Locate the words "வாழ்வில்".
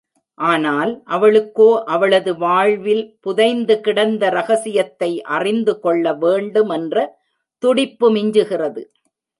2.37-3.03